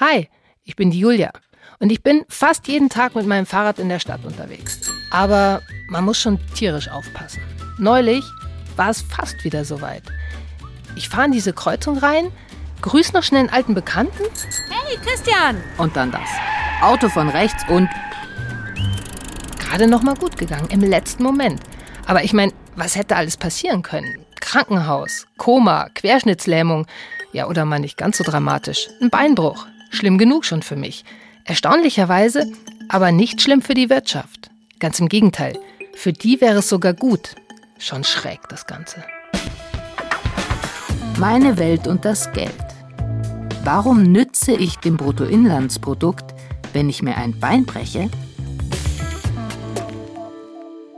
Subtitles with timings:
[0.00, 0.28] Hi,
[0.64, 1.30] ich bin die Julia
[1.78, 4.92] und ich bin fast jeden Tag mit meinem Fahrrad in der Stadt unterwegs.
[5.12, 7.40] Aber man muss schon tierisch aufpassen.
[7.78, 8.24] Neulich
[8.74, 10.02] war es fast wieder soweit.
[10.96, 12.32] Ich fahre in diese Kreuzung rein,
[12.82, 14.24] grüß noch schnell einen alten Bekannten.
[14.68, 15.62] Hey, Christian!
[15.78, 16.28] Und dann das.
[16.82, 17.88] Auto von rechts und
[19.60, 21.60] gerade noch mal gut gegangen, im letzten Moment.
[22.06, 24.24] Aber ich meine, was hätte alles passieren können?
[24.40, 26.86] Krankenhaus, Koma, Querschnittslähmung.
[27.32, 28.88] Ja, oder mal nicht ganz so dramatisch.
[29.00, 29.66] Ein Beinbruch.
[29.94, 31.04] Schlimm genug schon für mich.
[31.44, 32.50] Erstaunlicherweise
[32.88, 34.50] aber nicht schlimm für die Wirtschaft.
[34.78, 35.58] Ganz im Gegenteil.
[35.94, 37.34] Für die wäre es sogar gut.
[37.78, 39.04] Schon schräg, das Ganze.
[41.18, 42.52] Meine Welt und das Geld.
[43.62, 46.34] Warum nütze ich dem Bruttoinlandsprodukt,
[46.72, 48.10] wenn ich mir ein Bein breche?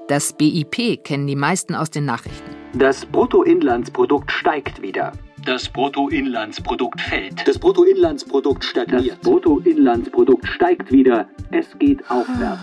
[0.09, 2.51] Das BIP kennen die meisten aus den Nachrichten.
[2.75, 5.13] Das Bruttoinlandsprodukt steigt wieder.
[5.47, 7.47] Das Bruttoinlandsprodukt fällt.
[7.47, 9.13] Das Bruttoinlandsprodukt stagniert.
[9.13, 11.29] Das Bruttoinlandsprodukt steigt wieder.
[11.53, 12.63] Es geht aufwärts.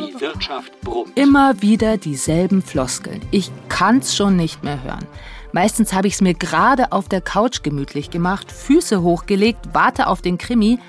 [0.00, 1.16] Die Wirtschaft brummt.
[1.16, 3.20] Immer wieder dieselben Floskeln.
[3.30, 5.06] Ich kann's schon nicht mehr hören.
[5.52, 10.20] Meistens habe ich es mir gerade auf der Couch gemütlich gemacht, Füße hochgelegt, warte auf
[10.22, 10.80] den Krimi,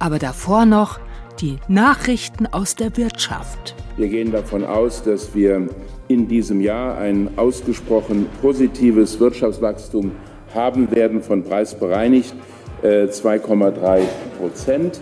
[0.00, 0.98] aber davor noch
[1.40, 3.76] die Nachrichten aus der Wirtschaft.
[3.96, 5.68] Wir gehen davon aus, dass wir
[6.08, 10.10] in diesem Jahr ein ausgesprochen positives Wirtschaftswachstum
[10.58, 12.34] haben werden, von Preis bereinigt
[12.82, 14.02] 2,3
[14.38, 15.00] Prozent.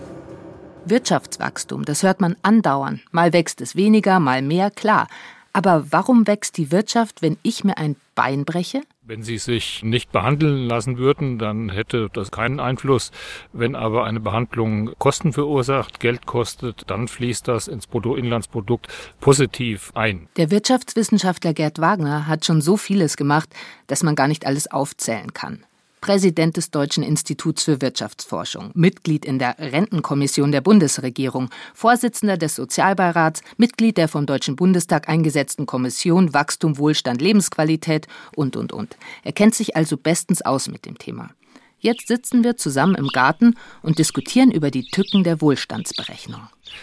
[0.85, 3.01] Wirtschaftswachstum, das hört man andauern.
[3.11, 5.07] Mal wächst es weniger, mal mehr, klar.
[5.51, 8.81] Aber warum wächst die Wirtschaft, wenn ich mir ein Bein breche?
[9.09, 13.11] Wenn sie sich nicht behandeln lassen würden, dann hätte das keinen Einfluss.
[13.53, 18.89] Wenn aber eine Behandlung Kosten verursacht, Geld kostet, dann fließt das ins Bruttoinlandsprodukt
[19.21, 20.27] positiv ein.
[20.35, 23.47] Der Wirtschaftswissenschaftler Gerd Wagner hat schon so vieles gemacht,
[23.87, 25.63] dass man gar nicht alles aufzählen kann.
[26.07, 33.41] Präsident des Deutschen Instituts für Wirtschaftsforschung, Mitglied in der Rentenkommission der Bundesregierung, Vorsitzender des Sozialbeirats,
[33.57, 38.95] Mitglied der vom Deutschen Bundestag eingesetzten Kommission Wachstum, Wohlstand, Lebensqualität und, und, und.
[39.23, 41.31] Er kennt sich also bestens aus mit dem Thema.
[41.79, 46.41] Jetzt sitzen wir zusammen im Garten und diskutieren über die Tücken der Wohlstandsberechnung.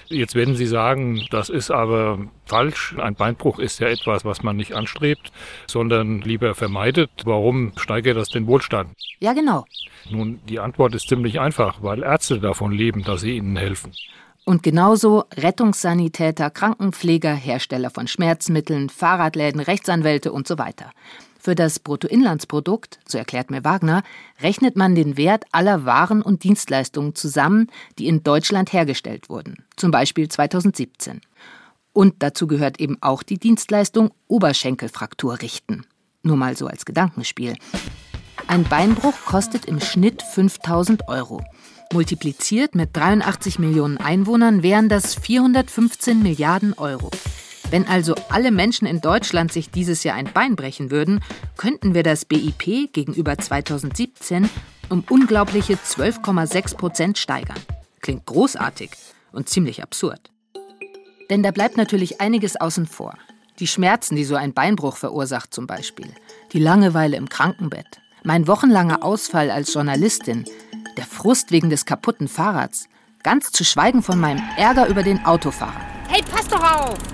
[0.09, 2.94] Jetzt werden Sie sagen, das ist aber falsch.
[2.99, 5.33] Ein Beinbruch ist ja etwas, was man nicht anstrebt,
[5.66, 7.10] sondern lieber vermeidet.
[7.25, 8.91] Warum steigert das den Wohlstand?
[9.19, 9.65] Ja, genau.
[10.10, 13.93] Nun, die Antwort ist ziemlich einfach, weil Ärzte davon leben, dass sie ihnen helfen.
[14.44, 20.91] Und genauso Rettungssanitäter, Krankenpfleger, Hersteller von Schmerzmitteln, Fahrradläden, Rechtsanwälte und so weiter.
[21.44, 24.03] Für das Bruttoinlandsprodukt, so erklärt mir Wagner,
[24.41, 29.91] rechnet man den Wert aller Waren und Dienstleistungen zusammen, die in Deutschland hergestellt wurden, zum
[29.91, 31.21] Beispiel 2017.
[31.93, 35.84] Und dazu gehört eben auch die Dienstleistung Oberschenkelfraktur richten.
[36.22, 37.56] Nur mal so als Gedankenspiel.
[38.47, 41.44] Ein Beinbruch kostet im Schnitt 5000 Euro.
[41.93, 47.10] Multipliziert mit 83 Millionen Einwohnern wären das 415 Milliarden Euro.
[47.74, 51.18] Wenn also alle Menschen in Deutschland sich dieses Jahr ein Bein brechen würden,
[51.56, 54.48] könnten wir das BIP gegenüber 2017
[54.90, 57.58] um unglaubliche 12,6 Prozent steigern.
[58.00, 58.92] Klingt großartig
[59.32, 60.30] und ziemlich absurd.
[61.30, 63.18] Denn da bleibt natürlich einiges außen vor.
[63.58, 66.14] Die Schmerzen, die so ein Beinbruch verursacht zum Beispiel.
[66.52, 67.98] Die Langeweile im Krankenbett.
[68.22, 70.44] Mein wochenlanger Ausfall als Journalistin.
[70.96, 72.86] Der Frust wegen des kaputten Fahrrads.
[73.24, 75.84] Ganz zu schweigen von meinem Ärger über den Autofahrer.
[76.06, 77.13] Hey, pass doch auf!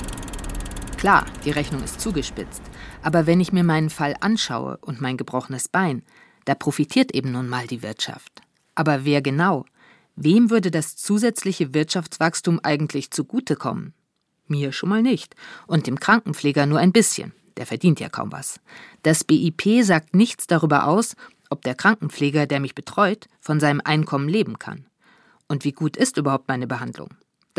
[1.01, 2.61] Klar, die Rechnung ist zugespitzt.
[3.01, 6.03] Aber wenn ich mir meinen Fall anschaue und mein gebrochenes Bein,
[6.45, 8.43] da profitiert eben nun mal die Wirtschaft.
[8.75, 9.65] Aber wer genau?
[10.15, 13.95] Wem würde das zusätzliche Wirtschaftswachstum eigentlich zugutekommen?
[14.47, 15.35] Mir schon mal nicht.
[15.67, 17.33] Und dem Krankenpfleger nur ein bisschen.
[17.57, 18.61] Der verdient ja kaum was.
[19.03, 21.17] Das BIP sagt nichts darüber aus,
[21.49, 24.85] ob der Krankenpfleger, der mich betreut, von seinem Einkommen leben kann.
[25.49, 27.09] Und wie gut ist überhaupt meine Behandlung?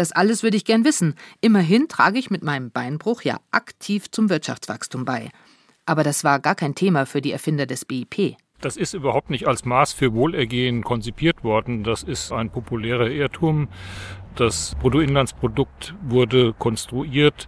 [0.02, 1.14] Das alles würde ich gern wissen.
[1.42, 5.30] Immerhin trage ich mit meinem Beinbruch ja aktiv zum Wirtschaftswachstum bei.
[5.86, 8.36] Aber das war gar kein Thema für die Erfinder des BIP.
[8.62, 11.84] Das ist überhaupt nicht als Maß für Wohlergehen konzipiert worden.
[11.84, 13.68] Das ist ein populärer Irrtum.
[14.34, 17.48] Das Bruttoinlandsprodukt wurde konstruiert,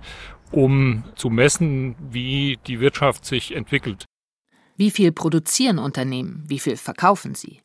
[0.52, 4.06] um zu messen, wie die Wirtschaft sich entwickelt.
[4.78, 6.44] Wie viel produzieren Unternehmen?
[6.46, 7.62] Wie viel verkaufen sie?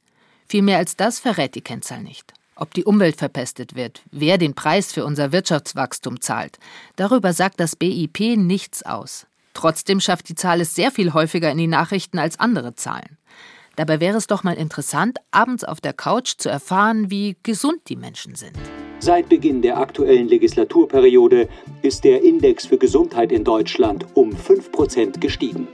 [0.49, 4.55] Viel mehr als das verrät die Kennzahl nicht ob die Umwelt verpestet wird, wer den
[4.55, 6.58] Preis für unser Wirtschaftswachstum zahlt.
[6.96, 9.26] Darüber sagt das BIP nichts aus.
[9.55, 13.16] Trotzdem schafft die Zahl es sehr viel häufiger in die Nachrichten als andere Zahlen.
[13.76, 17.96] Dabei wäre es doch mal interessant, abends auf der Couch zu erfahren, wie gesund die
[17.96, 18.58] Menschen sind.
[18.99, 21.49] Seit Beginn der aktuellen Legislaturperiode
[21.82, 25.69] ist der Index für Gesundheit in Deutschland um 5% gestiegen.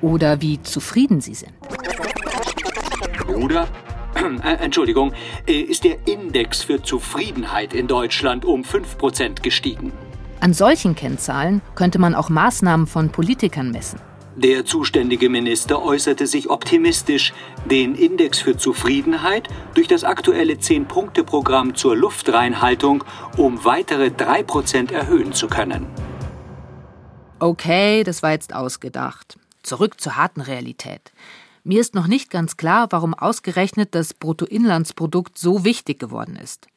[0.00, 1.52] Oder wie zufrieden sie sind.
[3.28, 3.68] Oder
[4.42, 5.12] Entschuldigung,
[5.46, 9.92] äh, ist der Index für Zufriedenheit in Deutschland um 5% gestiegen.
[10.40, 14.00] An solchen Kennzahlen könnte man auch Maßnahmen von Politikern messen.
[14.36, 17.32] Der zuständige Minister äußerte sich optimistisch,
[17.64, 23.02] den Index für Zufriedenheit durch das aktuelle 10-Punkte-Programm zur Luftreinhaltung
[23.38, 25.86] um weitere 3% erhöhen zu können.
[27.38, 29.38] Okay, das war jetzt ausgedacht.
[29.62, 31.12] Zurück zur harten Realität.
[31.68, 36.68] Mir ist noch nicht ganz klar, warum ausgerechnet das Bruttoinlandsprodukt so wichtig geworden ist.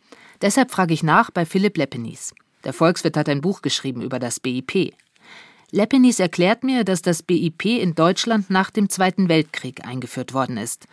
[0.42, 2.34] Deshalb frage ich nach bei Philipp Leppenis.
[2.64, 4.96] Der Volkswirt hat ein Buch geschrieben über das BIP.
[5.70, 10.88] Leppenis erklärt mir, dass das BIP in Deutschland nach dem Zweiten Weltkrieg eingeführt worden ist.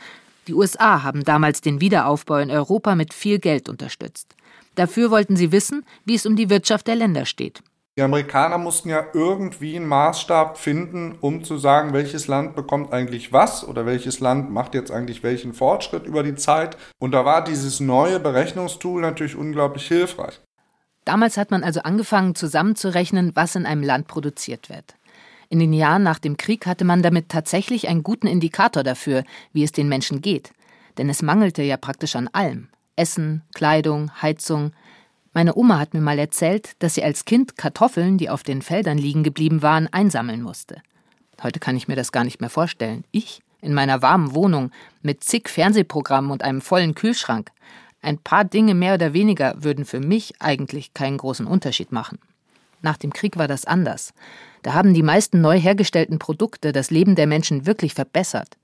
[0.46, 4.36] Die USA haben damals den Wiederaufbau in Europa mit viel Geld unterstützt.
[4.74, 7.62] Dafür wollten sie wissen, wie es um die Wirtschaft der Länder steht.
[7.98, 13.32] Die Amerikaner mussten ja irgendwie einen Maßstab finden, um zu sagen, welches Land bekommt eigentlich
[13.32, 16.76] was oder welches Land macht jetzt eigentlich welchen Fortschritt über die Zeit.
[16.98, 20.42] Und da war dieses neue Berechnungstool natürlich unglaublich hilfreich.
[21.06, 24.96] Damals hat man also angefangen zusammenzurechnen, was in einem Land produziert wird.
[25.48, 29.64] In den Jahren nach dem Krieg hatte man damit tatsächlich einen guten Indikator dafür, wie
[29.64, 30.52] es den Menschen geht.
[30.98, 32.68] Denn es mangelte ja praktisch an allem.
[32.96, 34.72] Essen, Kleidung, Heizung.
[35.36, 38.96] Meine Oma hat mir mal erzählt, dass sie als Kind Kartoffeln, die auf den Feldern
[38.96, 40.80] liegen geblieben waren, einsammeln musste.
[41.42, 43.04] Heute kann ich mir das gar nicht mehr vorstellen.
[43.10, 44.70] Ich, in meiner warmen Wohnung,
[45.02, 47.50] mit zig Fernsehprogrammen und einem vollen Kühlschrank.
[48.00, 52.18] Ein paar Dinge mehr oder weniger würden für mich eigentlich keinen großen Unterschied machen.
[52.80, 54.14] Nach dem Krieg war das anders.
[54.62, 58.56] Da haben die meisten neu hergestellten Produkte das Leben der Menschen wirklich verbessert.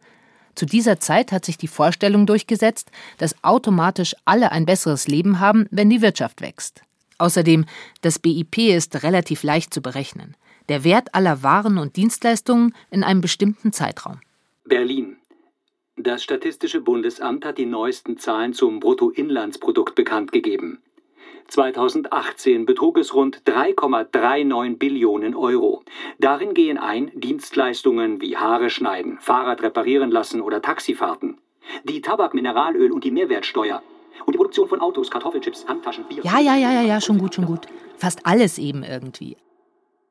[0.55, 5.67] Zu dieser Zeit hat sich die Vorstellung durchgesetzt, dass automatisch alle ein besseres Leben haben,
[5.71, 6.83] wenn die Wirtschaft wächst.
[7.19, 7.67] Außerdem,
[8.01, 10.37] das BIP ist relativ leicht zu berechnen.
[10.69, 14.21] Der Wert aller Waren und Dienstleistungen in einem bestimmten Zeitraum.
[14.65, 15.17] Berlin.
[15.97, 20.81] Das Statistische Bundesamt hat die neuesten Zahlen zum Bruttoinlandsprodukt bekannt gegeben.
[21.49, 25.83] 2018 betrug es rund 3,39 Billionen Euro.
[26.19, 31.39] Darin gehen ein Dienstleistungen wie Haare schneiden, Fahrrad reparieren lassen oder Taxifahrten.
[31.85, 33.83] Die Tabak, Mineralöl und die Mehrwertsteuer.
[34.27, 36.23] Und die Produktion von Autos, Kartoffelchips, Handtaschen, Bier.
[36.23, 37.67] Ja, ja, ja, ja, ja, schon gut, schon gut.
[37.97, 39.37] Fast alles eben irgendwie.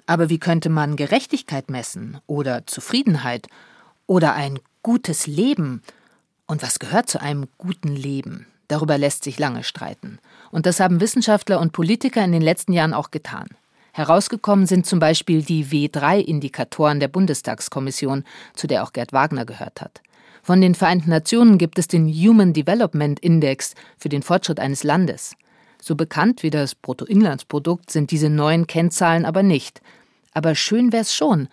[0.05, 3.47] Aber wie könnte man Gerechtigkeit messen oder Zufriedenheit
[4.07, 5.81] oder ein gutes Leben.
[6.47, 8.47] Und was gehört zu einem guten Leben?
[8.71, 10.17] Darüber lässt sich lange streiten.
[10.49, 13.49] Und das haben Wissenschaftler und Politiker in den letzten Jahren auch getan.
[13.91, 18.23] Herausgekommen sind zum Beispiel die W3-Indikatoren der Bundestagskommission,
[18.53, 19.99] zu der auch Gerd Wagner gehört hat.
[20.41, 25.35] Von den Vereinten Nationen gibt es den Human Development Index für den Fortschritt eines Landes.
[25.81, 29.81] So bekannt wie das Bruttoinlandsprodukt sind diese neuen Kennzahlen aber nicht.
[30.33, 31.49] Aber schön wär's schon,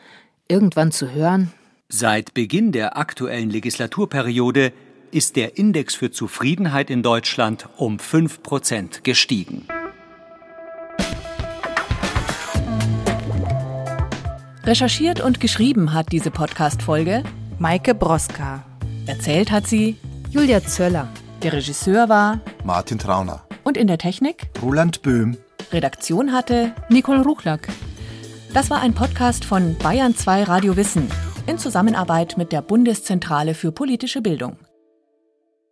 [0.46, 1.52] irgendwann zu hören,
[1.90, 4.74] Seit Beginn der aktuellen Legislaturperiode
[5.10, 9.66] ist der Index für Zufriedenheit in Deutschland um 5 Prozent gestiegen.
[14.64, 17.24] Recherchiert und geschrieben hat diese Podcast-Folge
[17.58, 18.64] Maike Broska.
[19.06, 19.96] Erzählt hat sie
[20.30, 21.08] Julia Zöller.
[21.42, 23.44] Der Regisseur war Martin Trauner.
[23.64, 25.38] Und in der Technik Roland Böhm.
[25.72, 27.68] Redaktion hatte Nicole Ruchlack.
[28.52, 31.10] Das war ein Podcast von Bayern 2 Radio Wissen
[31.46, 34.56] in Zusammenarbeit mit der Bundeszentrale für politische Bildung.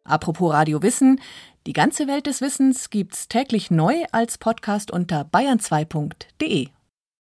[0.06, 1.20] Apropos Radio Wissen,
[1.66, 6.68] die ganze Welt des Wissens gibt's täglich neu als Podcast unter bayern2.de.